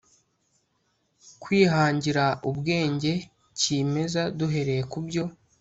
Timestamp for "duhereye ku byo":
4.37-5.23